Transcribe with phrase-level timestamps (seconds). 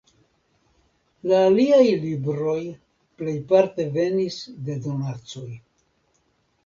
[1.31, 2.57] La aliaj libroj
[3.21, 5.49] plejparte venis de donacoj.